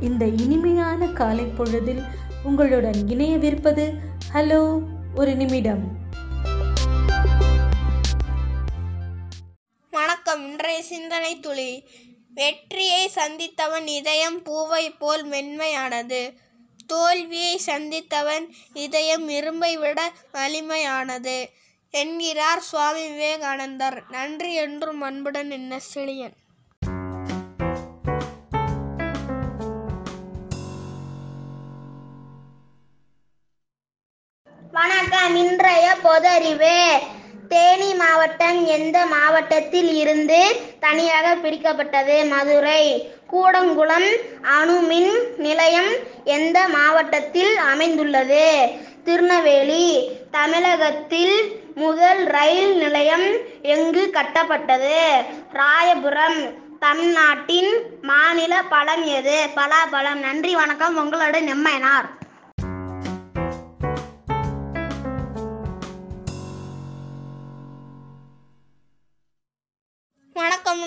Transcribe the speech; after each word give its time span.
இந்த 0.00 0.24
இனிமையான 0.24 1.06
காலை 1.06 1.44
பொழுதில் 1.44 2.02
உங்களுடன் 2.42 3.00
இணையவிருப்பது 3.08 3.92
ஹலோ 4.34 4.82
ஒரு 5.14 5.34
நிமிடம். 5.34 5.96
வணக்கம். 9.90 10.50
இன்றைய 10.50 10.82
சிந்தனை 10.82 11.40
துளி. 11.40 11.88
வெற்றியை 12.34 13.10
சந்தித்தவன் 13.14 13.86
இதயம் 13.86 14.42
பூவை 14.42 14.90
போல் 14.90 15.26
மென்மையானது. 15.28 16.32
தோல்வியை 16.86 17.60
சந்தித்தவன் 17.66 18.48
இதயம் 18.72 19.28
இரும்பை 19.28 19.76
விட 19.76 20.12
வலிமையானது 20.32 21.48
என்கிறார் 21.90 22.60
சுவாமி 22.60 23.08
விவேகானந்தர். 23.08 24.02
நன்றி 24.10 24.54
என்றும் 24.54 25.00
அன்புடன் 25.00 25.50
என்ன 25.50 25.80
செழியன். 25.94 26.36
வணக்கம். 34.78 35.36
இன்றைய 35.36 35.96
பொதறிவு. 36.04 36.98
தேனி 37.48 37.94
மாவட்டம் 37.94 38.66
எந்த 38.66 39.06
மாவட்டத்தில் 39.06 39.94
இருந்து 39.94 40.56
தனியாக 40.80 41.34
பிரிக்கப்பட்டது? 41.34 42.28
மதுரை. 42.28 43.12
கூடங்குளம் 43.32 44.10
அணுமின் 44.42 45.36
நிலையம் 45.36 45.90
எந்த 46.24 46.68
மாவட்டத்தில் 46.68 47.56
அமைந்துள்ளது? 47.56 48.68
திருநெல்வேலி. 49.04 50.10
தமிழகத்தில் 50.30 51.62
முதல் 51.74 52.24
ரயில் 52.24 52.76
நிலையம் 52.76 53.36
எங்கு 53.62 54.10
கட்டப்பட்டது? 54.12 55.02
ராயபுரம். 55.52 56.54
தமிழ்நாட்டின் 56.78 57.82
மாநில 58.02 58.62
பழம் 58.62 59.04
எது? 59.04 59.48
பலாபலம் 59.54 60.20
நன்றி 60.20 60.54
வணக்கம். 60.54 60.98
உங்களோட 60.98 61.40
நெம்மையனார். 61.40 62.17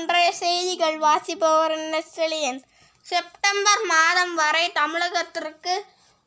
இன்றைய 0.02 0.32
செய்திகள் 0.32 0.96
வாசிப்பவர் 0.98 1.72
என்ன 1.72 1.98
செப்டம்பர் 3.06 3.82
மாதம் 3.88 4.32
வரை 4.36 4.72
தமிழகத்திற்கு 4.78 5.74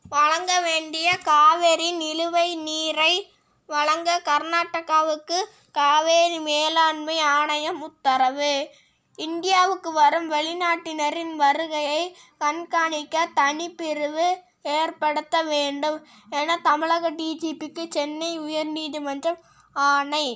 வழங்க 0.08 0.60
வேண்டிய 0.60 1.16
காவேரி 1.18 1.88
நிலுவை 1.94 2.54
நீரை 2.56 3.32
வழங்க 3.66 4.22
கர்நாடகாவுக்கு 4.24 5.38
காவேரி 5.72 6.38
மேலாண்மை 6.38 7.18
ஆணையம் 7.18 7.80
உத்தரவு. 7.80 8.70
இந்தியாவுக்கு 9.16 9.92
வரும் 9.92 10.30
வெளிநாட்டினரின் 10.30 11.34
வருகையை 11.36 12.16
கண்காணிக்க 12.38 13.28
தனிப்பிரிவு 13.36 14.28
ஏற்படுத்த 14.62 15.42
வேண்டும் 15.42 15.98
என 16.30 16.58
தமிழக 16.68 17.10
டிஜிபிக்கு 17.10 17.86
சென்னை 17.88 18.40
உயர்நீதிமன்றம் 18.40 19.40
ஆணை. 19.72 20.26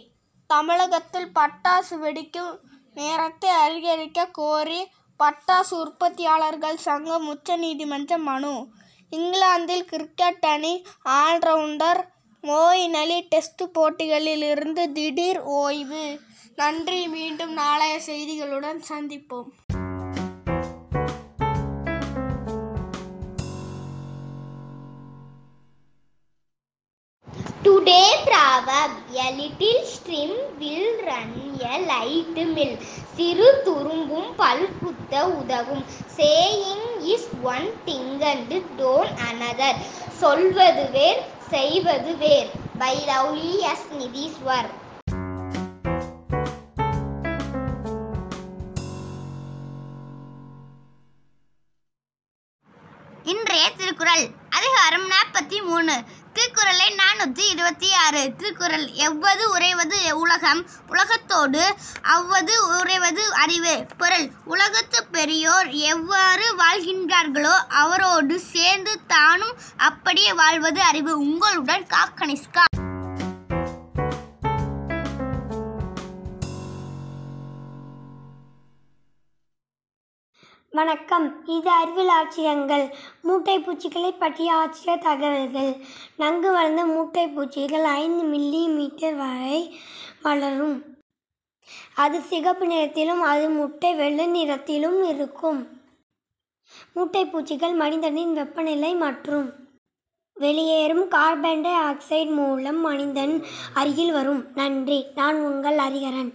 தமிழகத்தில் 0.47 1.31
பட்டாசு 1.34 1.94
வெடிக்கும் 2.03 2.55
நேரத்தை 2.94 3.50
அதிகரிக்க 3.50 4.27
கோரி 4.27 4.86
பட்டாசு 5.19 5.70
உற்பத்தியாளர்கள் 5.70 6.77
சங்கம் 6.77 7.28
உச்சநீதிமன்றம் 7.28 8.22
மனு. 8.22 8.69
இங்கிலாந்தில் 9.11 9.84
கிரிக்கெட் 9.84 10.44
அணி 10.44 10.84
ஆல்ரவுண்டர் 11.05 12.00
மோயின் 12.42 12.92
அலி 12.92 13.20
டெஸ்ட் 13.20 13.62
போட்டிகளில் 13.72 14.42
இருந்து 14.42 14.92
திடீர் 14.92 15.41
ஓய்வு. 15.41 16.20
நன்றி. 16.56 17.09
மீண்டும் 17.09 17.53
நாளைய 17.53 18.00
செய்திகளுடன் 18.06 18.81
சந்திப்போம். 18.89 19.48
Today 27.88 28.16
proverb, 28.22 28.91
a 29.16 29.28
little 29.32 29.87
stream 29.87 30.31
will 30.59 31.06
run 31.06 31.31
a 31.66 31.76
light 31.87 32.34
mill. 32.49 32.72
சிறு 33.15 33.47
துரும்பும் 33.66 34.28
பல் 34.41 34.66
குத்த 34.81 35.22
உதவும் 35.38 35.84
saying 36.16 36.84
is 37.15 37.31
one 37.53 37.69
thing 37.87 38.12
and 38.31 38.53
done 38.81 39.12
another 39.28 39.81
சொல்வது 40.21 40.84
வேர் 40.97 41.22
செய்வது 41.50 42.15
வேர் 42.25 42.50
பை 42.78 42.94
லவ்லி 43.09 43.54
எஸ் 43.72 43.88
நிதீஸ்வர் 44.00 44.70
இன்றைய 53.25 53.65
திருக்குறள் 53.78 54.25
அதிகாரம் 54.59 55.06
நாற்பத்தி 55.12 55.59
மூணு 55.66 55.94
திருக்குறளை 56.38 56.94
நானூற்றி 56.94 57.49
இருபத்தி 57.49 57.94
ஆறு. 57.94 58.21
திருக்குறள் 58.37 58.87
எவ்வது 58.93 59.50
உறைவது 59.50 60.19
உலகம்? 60.19 60.60
உலகத்தோடு 60.88 61.75
அவ்வது 62.03 62.78
உறைவது 62.78 63.34
அறிவு. 63.34 63.87
பொருள் 63.99 64.31
உலகத்து 64.44 65.04
பெரியோர் 65.04 65.69
எவ்வாறு 65.69 66.47
வாழ்கின்றார்களோ 66.56 67.56
அவரோடு 67.69 68.41
சேர்ந்து 68.41 69.06
தானும் 69.06 69.56
அப்படியே 69.76 70.32
வாழ்வது 70.32 70.81
அறிவு. 70.82 71.19
உங்களுடன் 71.19 71.87
காக்கனிஸ்கா 71.87 72.65
வணக்கம். 80.71 81.47
இது 81.47 81.71
அறிவியல் 81.71 82.09
ஆச்சரியங்கள். 82.09 82.95
மூட்டை 83.23 83.59
பூச்சிகளை 83.59 84.12
பற்றிய 84.12 84.53
ஆச்சரிய 84.53 84.97
தகவல்கள். 84.97 85.77
நன்கு 86.17 86.53
வளர்ந்த 86.53 86.84
மூட்டை 86.84 87.29
பூச்சிகள் 87.29 87.84
ஐந்து 87.84 88.25
மில்லி 88.25 88.75
மீட்டர் 88.75 89.15
வரை 89.15 89.81
வளரும். 90.23 90.84
அது 91.95 92.21
சிகப்பு 92.21 92.67
நிறத்திலும் 92.67 93.21
அது 93.21 93.49
முட்டை 93.51 93.95
வெள்ளை 93.95 94.27
நிறத்திலும் 94.27 95.09
இருக்கும். 95.09 95.69
மூட்டை 96.95 97.25
பூச்சிகள் 97.27 97.73
மனிதனின் 97.73 98.35
வெப்பநிலை 98.35 98.95
மற்றும் 98.95 99.53
வெளியேறும் 100.35 101.09
கார்பன் 101.09 101.61
டை 101.61 101.73
ஆக்சைடு 101.73 102.35
மூலம் 102.35 102.81
மனிதன் 102.81 103.45
அருகில் 103.75 104.12
வரும். 104.12 104.45
நன்றி. 104.55 105.06
நான் 105.15 105.37
உங்கள் 105.37 105.77
ஹரிஹரன் 105.77 106.33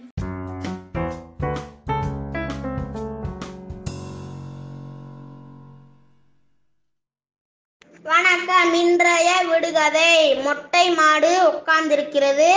இன்றைய 8.72 9.32
விடுகதை. 9.48 10.34
மொட்டை 10.34 10.90
மாடு 10.90 11.40
உட்கார்ந்திருக்கிறது. 11.50 12.50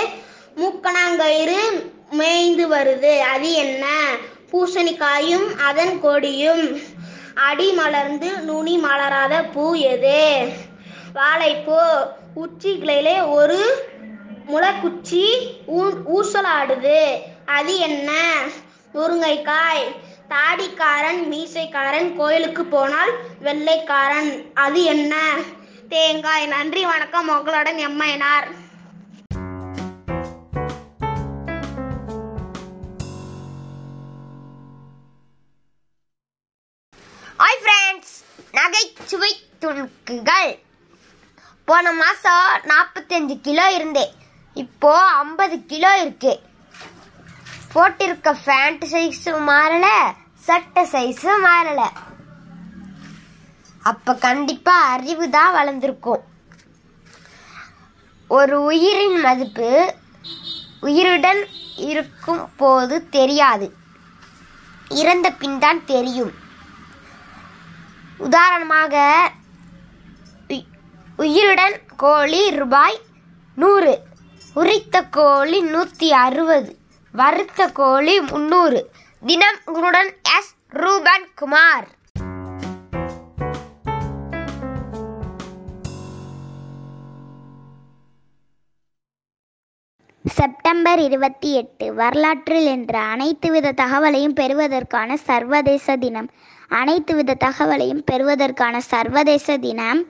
மூக்கணாங்கயிறு 0.55 1.91
மேய்ந்து 2.11 2.69
வருது. 2.69 3.19
அது 3.19 3.51
என்ன? 3.51 4.15
பூசணிக்காயும் 4.51 5.57
அதன் 5.57 5.99
கொடியும். 5.99 6.79
அடி 7.35 7.71
மலர்ந்து 7.71 8.39
நுனி 8.39 8.77
மலராத 8.77 9.43
பூ 9.43 9.73
எது? 9.73 10.47
வாழைப்பூ. 11.15 11.79
உச்சிகளிலே 12.35 13.31
ஒரு 13.31 13.89
முளைக்குச்சி 14.47 15.25
ஊ- 15.67 16.01
ஊசலாடுது. 16.15 17.19
அது 17.45 17.77
என்ன? 17.77 18.39
முருங்கைக்காய். 18.93 19.95
தாடிக்காரன் 20.29 21.27
மீசைக்காரன் 21.27 22.15
கோயிலுக்கு 22.15 22.65
போனால் 22.65 23.11
வெள்ளைக்காரன். 23.39 24.51
அது 24.53 24.83
என்ன? 24.83 25.33
தேங்காய். 25.91 26.45
நன்றி 26.53 26.81
வணக்கம். 26.85 27.27
உங்களுடன் 27.33 27.77
எம்மையனார் 27.87 28.47
ஹாய் 37.41 37.59
ஃப்ரெண்ட்ஸ் 37.63 38.15
நகைச்சுவை 38.57 39.31
துணுக்குகள். 39.61 40.51
போன 41.69 41.93
மாதம் 42.01 42.49
நாற்பத்தஞ்சு 42.71 43.37
கிலோ 43.47 43.67
இருந்தேன். 43.77 44.13
இப்போ 44.63 44.93
ஐம்பது 45.23 45.57
கிலோ 45.71 45.93
இருக்கு. 46.03 46.35
போட்டிருக்க 47.75 48.35
பேண்ட் 48.49 48.85
சைஸும் 48.95 49.47
மாறல 49.53 49.87
சட்டை 50.49 50.85
சைஸும் 50.95 51.43
மாறலை. 51.47 51.89
அப்போ 53.91 54.11
கண்டிப்பாக 54.25 54.91
அறிவு 54.95 55.25
தான் 55.37 55.55
வளர்ந்துருக்கும். 55.57 56.23
ஒரு 58.29 58.55
உயிரின் 58.69 59.19
மதிப்பு 59.25 59.69
உயிருடன் 60.87 61.41
இருக்கும் 61.89 62.43
போது 62.61 62.95
தெரியாது. 63.17 63.67
இறந்த 65.01 65.27
பின் 65.41 65.59
தான் 65.65 65.81
தெரியும். 65.93 66.33
உதாரணமாக 68.27 68.95
உயிருடன் 71.25 71.75
கோழி 72.03 72.41
ரூபாய் 72.59 72.97
நூறு 73.57 73.93
உரித்த 74.61 74.95
கோழி 75.17 75.59
நூற்றி 75.73 76.07
அறுபது 76.25 76.71
வறுத்த 77.13 77.61
கோழி 77.79 78.15
முந்நூறு 78.31 78.79
தினம் 79.23 79.59
உங்களுடன் 79.67 80.09
எஸ் 80.37 80.51
ரூபன் 80.81 81.25
குமார் 81.39 81.87
செப்டம்பர் 90.37 90.99
இருபத்தி 90.99 91.49
எட்டு 91.53 91.85
வரலாற்றில் 91.93 92.65
என்ற 92.65 92.93
அனைத்து 92.99 93.51
வித 93.51 93.67
தகவலையும் 93.81 94.35
பெறுவதற்கான 94.39 95.17
சர்வதேச 95.29 95.95
தினம். 95.97 96.27
அனைத்து 96.79 97.13
வித 97.15 97.37
தகவலையும் 97.45 98.01
பெறுவதற்கான 98.11 98.79
சர்வதேச 98.91 99.57
தினம் 99.57 100.01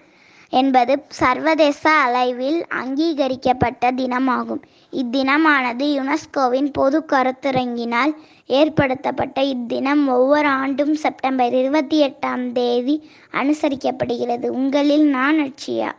என்பது 0.54 0.94
சர்வதேச 1.20 1.84
அளவில் 2.06 2.60
அங்கீகரிக்கப்பட்ட 2.82 3.92
தினமாகும். 3.92 4.62
இத்தினமானது 4.94 5.88
யுனெஸ்கோவின் 5.98 6.70
பொது 6.72 7.00
கருத்தரங்கினால் 7.14 8.14
ஏற்படுத்தப்பட்ட 8.60 9.42
இத்தினம் 9.54 10.04
ஒவ்வொரு 10.18 10.48
ஆண்டும் 10.62 10.96
செப்டம்பர் 10.96 11.56
இருபத்தி 11.62 12.00
எட்டாம் 12.08 12.46
தேதி 12.52 12.98
அனுசரிக்கப்படுகிறது. 13.34 14.50
உங்களில் 14.62 15.08
நான் 15.18 15.40
Atchiya 15.46 15.92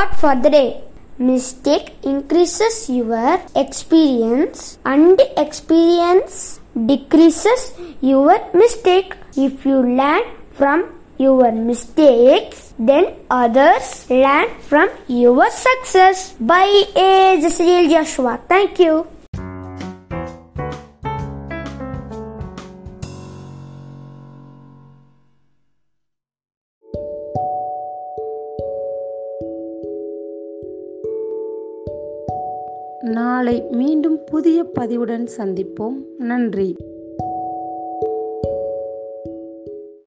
Thought 0.00 0.16
for 0.16 0.34
the 0.34 0.48
day. 0.48 0.80
Mistake 1.18 1.92
increases 2.02 2.88
your 2.88 3.36
experience 3.54 4.78
and 4.82 5.20
experience 5.36 6.58
decreases 6.72 7.76
your 8.00 8.40
mistake. 8.54 9.12
If 9.36 9.66
you 9.66 9.84
learn 9.84 10.22
from 10.52 10.88
your 11.18 11.52
mistakes, 11.52 12.72
then 12.78 13.12
others 13.28 14.08
learn 14.08 14.48
from 14.70 14.88
your 15.06 15.50
success. 15.50 16.32
By 16.40 16.64
A. 16.96 17.36
Jasriel 17.44 17.90
Joshua. 17.92 18.40
Thank 18.48 18.78
you. 18.78 19.19
நாளை 33.10 33.64
மீண்டும் 33.70 34.18
புதிய 34.24 34.66
பதிவுடன் 34.80 35.26
சந்திப்போம். 35.36 35.94
நன்றி. 36.18 36.76